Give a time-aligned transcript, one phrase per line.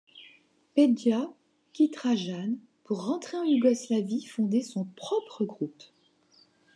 [0.73, 1.31] Pedja
[1.73, 5.83] quittera Jane pour rentrer en Yougoslavie fonder son propre groupe.